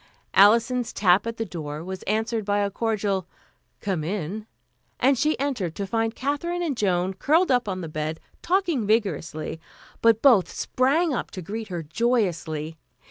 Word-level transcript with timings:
Alison's 0.33 0.91
tap 0.91 1.27
at 1.27 1.37
the 1.37 1.45
door 1.45 1.83
was 1.83 2.01
answered 2.07 2.43
by 2.43 2.57
a 2.57 2.71
cordial 2.71 3.27
"Come 3.81 4.03
in," 4.03 4.47
and 4.99 5.15
she 5.15 5.37
entered, 5.39 5.75
to 5.75 5.85
find 5.85 6.15
Katherine 6.15 6.63
and 6.63 6.75
Joan 6.75 7.13
curled 7.13 7.51
up 7.51 7.69
on 7.69 7.81
the 7.81 7.87
bed, 7.87 8.19
talking 8.41 8.87
vigorously, 8.87 9.59
but 10.01 10.23
both 10.23 10.49
sprang 10.49 11.13
up 11.13 11.29
to 11.29 11.43
greet 11.43 11.67
her 11.67 11.83
joyously. 11.83 12.79